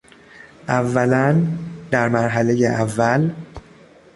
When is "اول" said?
2.67-3.31